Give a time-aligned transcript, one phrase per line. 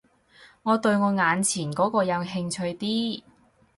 [0.63, 3.21] 我對我眼前嗰個有興趣啲